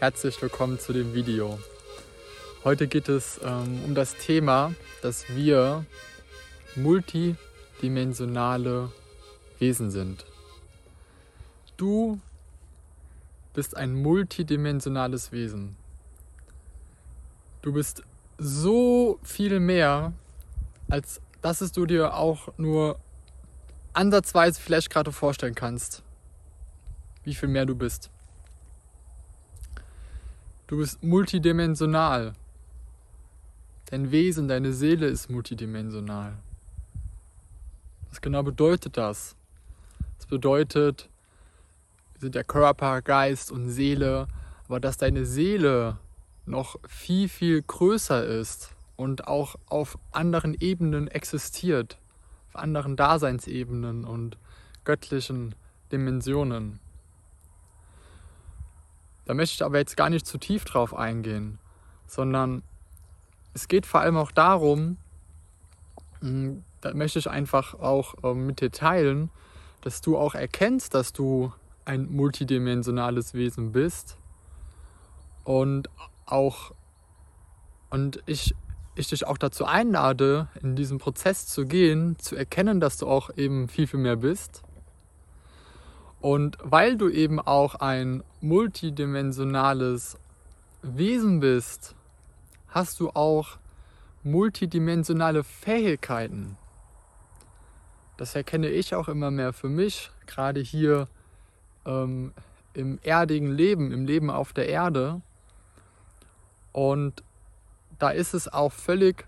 [0.00, 1.58] Herzlich willkommen zu dem Video.
[2.62, 4.72] Heute geht es ähm, um das Thema,
[5.02, 5.84] dass wir
[6.76, 8.92] multidimensionale
[9.58, 10.24] Wesen sind.
[11.76, 12.20] Du
[13.54, 15.74] bist ein multidimensionales Wesen.
[17.60, 18.04] Du bist
[18.38, 20.12] so viel mehr,
[20.88, 23.00] als dass es du dir auch nur
[23.94, 26.04] ansatzweise vielleicht gerade vorstellen kannst,
[27.24, 28.12] wie viel mehr du bist.
[30.68, 32.34] Du bist multidimensional.
[33.86, 36.36] Dein Wesen, deine Seele ist multidimensional.
[38.10, 39.34] Was genau bedeutet das?
[40.18, 41.08] Das bedeutet,
[42.12, 44.28] wir sind der Körper, Geist und Seele,
[44.66, 45.96] aber dass deine Seele
[46.44, 51.98] noch viel, viel größer ist und auch auf anderen Ebenen existiert,
[52.48, 54.36] auf anderen Daseinsebenen und
[54.84, 55.54] göttlichen
[55.92, 56.78] Dimensionen.
[59.28, 61.58] Da möchte ich aber jetzt gar nicht zu tief drauf eingehen,
[62.06, 62.62] sondern
[63.52, 64.96] es geht vor allem auch darum,
[66.20, 69.28] hm, da möchte ich einfach auch ähm, mit dir teilen,
[69.82, 71.52] dass du auch erkennst, dass du
[71.84, 74.16] ein multidimensionales Wesen bist
[75.44, 75.90] und
[76.24, 76.72] auch
[77.90, 78.54] und ich,
[78.94, 83.28] ich dich auch dazu einlade, in diesen Prozess zu gehen, zu erkennen, dass du auch
[83.36, 84.62] eben viel, viel mehr bist
[86.20, 90.18] und weil du eben auch ein multidimensionales
[90.82, 91.94] Wesen bist,
[92.68, 93.58] hast du auch
[94.22, 96.56] multidimensionale Fähigkeiten.
[98.16, 101.08] Das erkenne ich auch immer mehr für mich, gerade hier
[101.86, 102.32] ähm,
[102.74, 105.20] im erdigen Leben, im Leben auf der Erde.
[106.72, 107.22] Und
[107.98, 109.24] da ist es auch völlig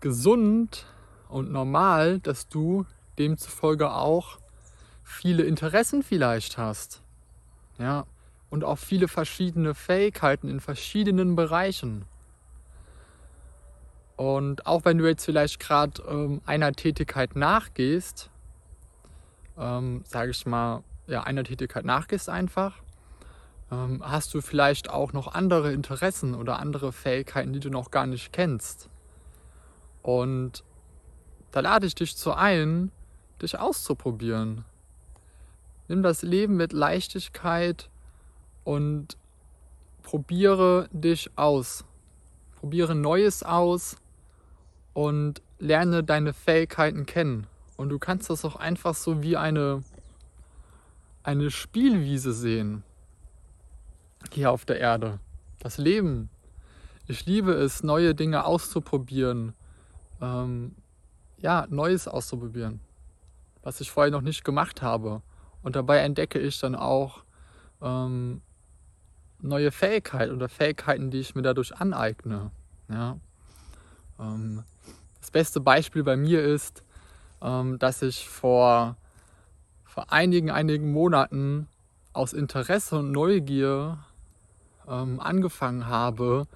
[0.00, 0.86] gesund
[1.28, 2.86] und normal, dass du
[3.18, 4.38] demzufolge auch
[5.02, 7.02] viele Interessen vielleicht hast.
[7.78, 8.06] Ja,
[8.50, 12.04] und auch viele verschiedene Fähigkeiten in verschiedenen Bereichen.
[14.16, 18.30] Und auch wenn du jetzt vielleicht gerade ähm, einer Tätigkeit nachgehst,
[19.58, 22.78] ähm, sage ich mal, ja, einer Tätigkeit nachgehst einfach,
[23.70, 28.06] ähm, hast du vielleicht auch noch andere Interessen oder andere Fähigkeiten, die du noch gar
[28.06, 28.90] nicht kennst.
[30.02, 30.62] Und
[31.52, 32.92] da lade ich dich zu ein,
[33.40, 34.64] dich auszuprobieren.
[35.92, 37.90] Nimm das Leben mit Leichtigkeit
[38.64, 39.18] und
[40.02, 41.84] probiere dich aus.
[42.58, 43.98] Probiere Neues aus
[44.94, 47.46] und lerne deine Fähigkeiten kennen.
[47.76, 49.82] Und du kannst das auch einfach so wie eine,
[51.24, 52.84] eine Spielwiese sehen
[54.32, 55.20] hier auf der Erde.
[55.58, 56.30] Das Leben.
[57.06, 59.52] Ich liebe es, neue Dinge auszuprobieren.
[60.22, 60.74] Ähm,
[61.36, 62.80] ja, Neues auszuprobieren,
[63.62, 65.20] was ich vorher noch nicht gemacht habe.
[65.62, 67.22] Und dabei entdecke ich dann auch
[67.80, 68.42] ähm,
[69.40, 72.50] neue Fähigkeiten oder Fähigkeiten, die ich mir dadurch aneigne.
[72.88, 73.18] Ja?
[74.18, 74.64] Ähm,
[75.20, 76.82] das beste Beispiel bei mir ist,
[77.40, 78.96] ähm, dass ich vor,
[79.84, 81.68] vor einigen, einigen Monaten
[82.12, 83.98] aus Interesse und Neugier
[84.88, 86.46] ähm, angefangen habe,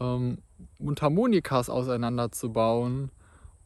[0.00, 0.38] ähm,
[0.78, 3.10] Mundharmonikas auseinanderzubauen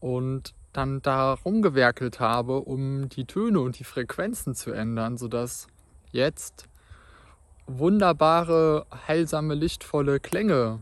[0.01, 5.69] und dann da rumgewerkelt habe, um die Töne und die Frequenzen zu ändern, sodass
[6.11, 6.69] jetzt
[7.67, 10.81] wunderbare, heilsame, lichtvolle Klänge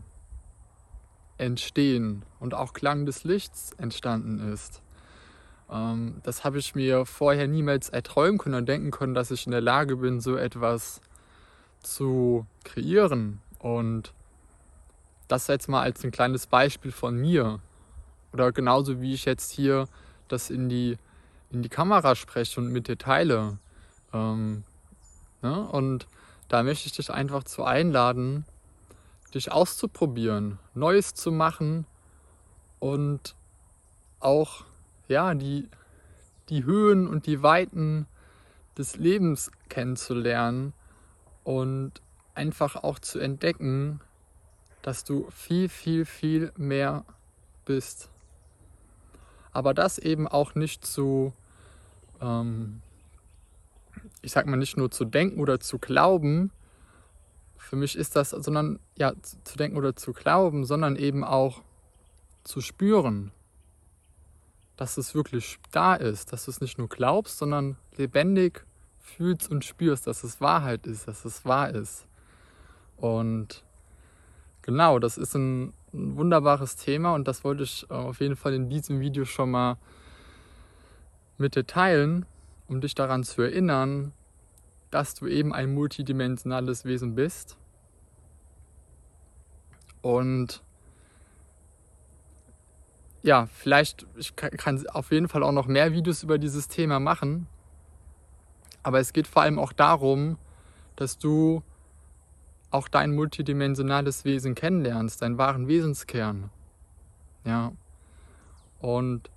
[1.37, 4.81] entstehen und auch Klang des Lichts entstanden ist.
[5.69, 9.51] Ähm, das habe ich mir vorher niemals erträumen können und denken können, dass ich in
[9.51, 11.01] der Lage bin, so etwas
[11.81, 13.41] zu kreieren.
[13.59, 14.13] Und
[15.27, 17.59] das jetzt mal als ein kleines Beispiel von mir.
[18.33, 19.87] Oder genauso wie ich jetzt hier
[20.27, 20.97] das in die,
[21.51, 23.57] in die Kamera spreche und mit dir teile.
[24.11, 24.63] Ähm,
[25.41, 25.67] ne?
[25.69, 26.07] Und
[26.47, 28.45] da möchte ich dich einfach zu einladen,
[29.33, 31.85] dich auszuprobieren, Neues zu machen
[32.79, 33.35] und
[34.19, 34.65] auch
[35.07, 35.69] ja, die,
[36.49, 38.07] die Höhen und die Weiten
[38.77, 40.73] des Lebens kennenzulernen
[41.43, 42.01] und
[42.35, 44.01] einfach auch zu entdecken,
[44.81, 47.05] dass du viel, viel, viel mehr
[47.65, 48.09] bist
[49.53, 51.33] aber das eben auch nicht zu,
[52.21, 52.81] ähm,
[54.21, 56.51] ich sag mal, nicht nur zu denken oder zu glauben,
[57.57, 59.13] für mich ist das, sondern ja,
[59.43, 61.61] zu denken oder zu glauben, sondern eben auch
[62.43, 63.31] zu spüren,
[64.75, 68.65] dass es wirklich da ist, dass du es nicht nur glaubst, sondern lebendig
[68.99, 72.05] fühlst und spürst, dass es Wahrheit ist, dass es wahr ist.
[72.97, 73.63] Und
[74.61, 78.53] genau, das ist ein ein wunderbares Thema und das wollte ich äh, auf jeden Fall
[78.53, 79.77] in diesem Video schon mal
[81.37, 82.25] mit dir teilen,
[82.67, 84.13] um dich daran zu erinnern,
[84.91, 87.57] dass du eben ein multidimensionales Wesen bist
[90.03, 90.61] Und
[93.23, 97.47] ja, vielleicht, ich kann auf jeden Fall auch noch mehr Videos über dieses Thema machen.
[98.83, 100.37] Aber es geht vor allem auch darum,
[100.97, 101.63] dass du
[102.73, 106.49] auch dein multidimensionales Wesen kennenlernst, deinen wahren Wesenskern.
[107.45, 107.71] Ja.
[108.79, 109.29] Und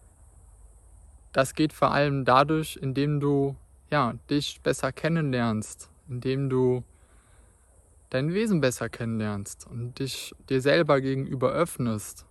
[1.32, 3.56] das geht vor allem dadurch, indem du
[3.90, 6.82] ja, dich besser kennenlernst, indem du
[8.10, 12.24] dein Wesen besser kennenlernst und dich dir selber gegenüber öffnest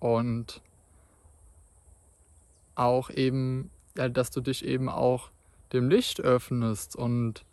[0.00, 0.60] und
[2.74, 5.30] auch eben, ja, dass du dich eben auch
[5.72, 7.44] dem Licht öffnest und,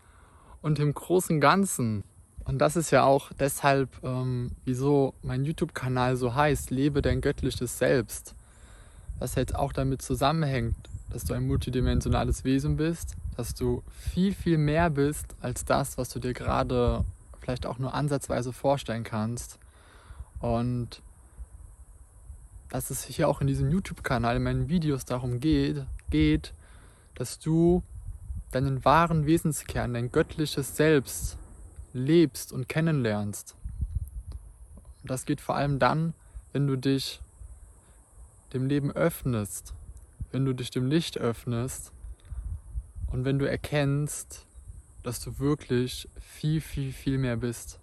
[0.62, 2.04] und dem großen Ganzen.
[2.50, 7.78] Und das ist ja auch deshalb, ähm, wieso mein YouTube-Kanal so heißt, lebe dein göttliches
[7.78, 8.34] Selbst.
[9.20, 10.76] Was jetzt auch damit zusammenhängt,
[11.12, 16.10] dass du ein multidimensionales Wesen bist, dass du viel, viel mehr bist als das, was
[16.10, 17.06] du dir gerade
[17.40, 19.60] vielleicht auch nur ansatzweise vorstellen kannst.
[20.40, 21.04] Und
[22.70, 26.56] dass es hier auch in diesem YouTube-Kanal, in meinen Videos darum geht, geht,
[27.14, 27.84] dass du
[28.50, 31.38] deinen wahren Wesenskern, dein göttliches Selbst
[31.94, 33.56] lebst und kennenlernst.
[35.04, 36.14] Das geht vor allem dann,
[36.52, 37.22] wenn du dich
[38.54, 39.74] dem Leben öffnest,
[40.32, 41.92] wenn du dich dem Licht öffnest
[43.08, 44.46] und wenn du erkennst,
[45.04, 47.80] dass du wirklich viel, viel, viel mehr bist.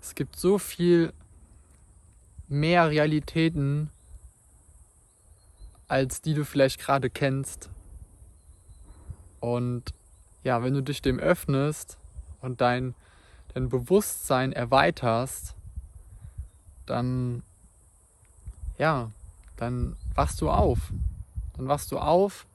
[0.00, 1.12] Es gibt so viel
[2.48, 3.90] mehr Realitäten,
[5.88, 7.70] als die du vielleicht gerade kennst.
[9.40, 9.94] Und
[10.42, 11.98] ja, wenn du dich dem öffnest
[12.40, 12.94] und dein,
[13.54, 15.54] dein Bewusstsein erweiterst,
[16.86, 17.42] dann
[18.80, 19.10] ja,
[19.58, 20.78] dann wachst du auf.
[21.56, 22.46] Dann wachst du auf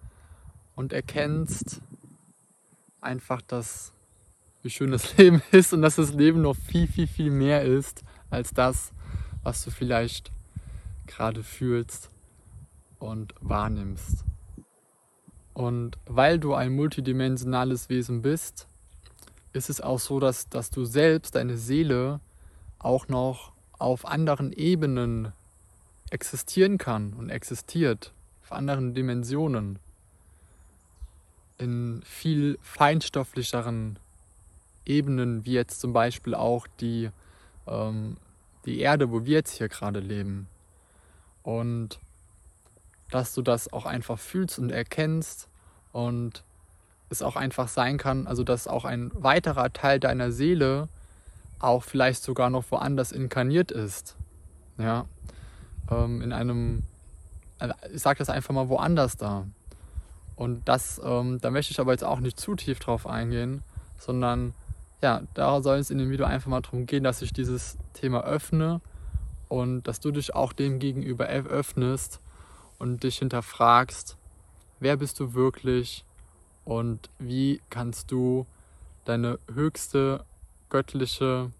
[0.76, 1.82] und erkennst
[3.00, 3.94] einfach, dass
[4.64, 8.04] wie schön das Leben ist und dass das Leben noch viel, viel, viel mehr ist
[8.32, 8.92] als das,
[9.44, 10.32] was du vielleicht
[11.06, 12.10] gerade fühlst
[12.98, 14.26] und wahrnimmst.
[15.56, 18.68] Und weil du ein multidimensionales Wesen bist,
[19.54, 22.20] ist es auch so, dass, dass du selbst, deine Seele,
[22.78, 25.32] auch noch auf anderen Ebenen
[26.12, 28.12] existieren kann und existiert,
[28.44, 29.80] auf anderen Dimensionen,
[31.58, 33.98] in viel feinstofflicheren
[34.86, 37.10] Ebenen, wie jetzt zum Beispiel auch die,
[37.66, 38.18] ähm,
[38.66, 40.48] die Erde, wo wir jetzt hier gerade leben.
[41.44, 41.98] Und
[43.12, 45.48] dass du das auch einfach fühlst und erkennst
[45.92, 46.44] und
[47.10, 50.90] es auch einfach sein kann, also dass auch ein weiterer Teil deiner Seele
[51.60, 54.16] auch vielleicht sogar noch woanders inkarniert ist.
[54.78, 55.06] Ja,
[55.90, 56.84] ähm, in einem,
[57.60, 59.46] äh, ich sage das einfach mal woanders da.
[60.36, 63.64] Und das, ähm, da möchte ich aber jetzt auch nicht zu tief drauf eingehen,
[63.98, 64.54] sondern
[65.02, 68.24] ja, da soll es in dem Video einfach mal darum gehen, dass ich dieses Thema
[68.24, 68.82] öffne
[69.48, 72.20] und dass du dich auch dem gegenüber öffnest
[72.80, 74.18] und dich hinterfragst,
[74.80, 76.06] wer bist du wirklich
[76.64, 78.46] und wie kannst du
[79.06, 80.26] deine höchste
[80.70, 81.52] göttliche,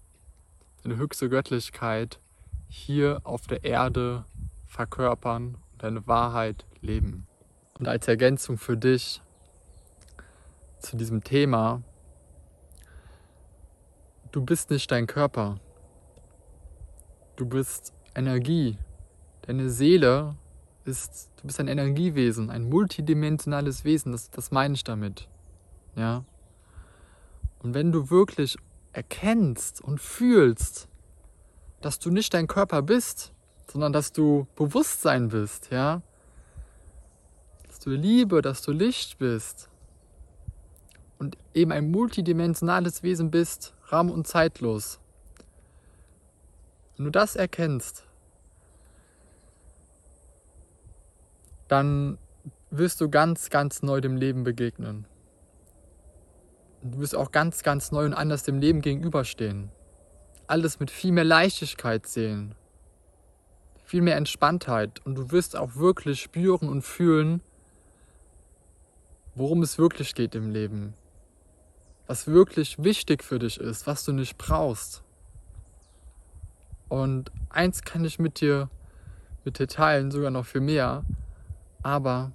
[0.82, 2.20] deine höchste Göttlichkeit
[2.68, 4.24] hier auf der Erde
[4.66, 7.26] verkörpern und deine Wahrheit leben.
[7.78, 9.22] Und als Ergänzung für dich
[10.78, 11.82] zu diesem Thema,
[14.32, 15.58] du bist nicht dein Körper.
[17.36, 18.78] Du bist Energie.
[19.42, 20.36] Deine Seele
[20.86, 25.28] ist, du bist ein Energiewesen, ein multidimensionales Wesen, das, das meine ich damit.
[25.94, 26.24] Ja.
[27.62, 28.56] Und wenn du wirklich
[28.92, 30.88] erkennst und fühlst,
[31.80, 33.32] dass du nicht dein Körper bist,
[33.70, 36.02] sondern dass du Bewusstsein bist, ja,
[37.66, 39.68] dass du Liebe, dass du Licht bist
[41.18, 44.98] und eben ein multidimensionales Wesen bist, raum- und zeitlos.
[46.96, 48.05] Wenn du das erkennst,
[51.68, 52.18] dann
[52.70, 55.06] wirst du ganz, ganz neu dem Leben begegnen.
[56.82, 59.70] Du wirst auch ganz, ganz neu und anders dem Leben gegenüberstehen.
[60.46, 62.54] Alles mit viel mehr Leichtigkeit sehen.
[63.84, 65.04] Viel mehr Entspanntheit.
[65.04, 67.40] Und du wirst auch wirklich spüren und fühlen,
[69.34, 70.94] worum es wirklich geht im Leben.
[72.06, 75.02] Was wirklich wichtig für dich ist, was du nicht brauchst.
[76.88, 78.70] Und eins kann ich mit dir,
[79.44, 81.04] mit dir teilen, sogar noch viel mehr.
[81.86, 82.32] Aber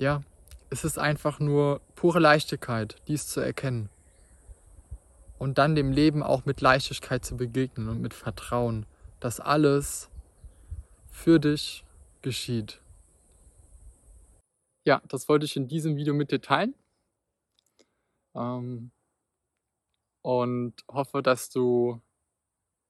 [0.00, 0.20] ja,
[0.68, 3.88] es ist einfach nur pure Leichtigkeit, dies zu erkennen.
[5.38, 8.86] Und dann dem Leben auch mit Leichtigkeit zu begegnen und mit Vertrauen,
[9.20, 10.10] dass alles
[11.08, 11.84] für dich
[12.20, 12.80] geschieht.
[14.84, 16.74] Ja, das wollte ich in diesem Video mit dir teilen.
[18.34, 18.90] Ähm,
[20.22, 22.00] und hoffe, dass du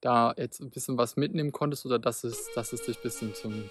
[0.01, 3.69] da jetzt 'n bisschen was mitnehmen konntest oder dass es dass es dich bisschen zum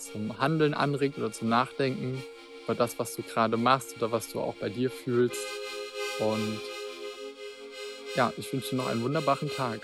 [0.00, 2.22] zum Handeln anregt oder zum Nachdenken
[2.64, 5.40] über das, was du grade machst oder was du auch bei dir fühlst.
[6.18, 6.60] Und
[8.16, 9.80] ja, ich wünsche dir noch einen wunderbaren Tag.